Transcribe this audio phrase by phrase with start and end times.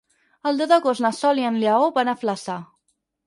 [0.51, 2.57] El deu d'agost na Sol i en Lleó van a Flaçà.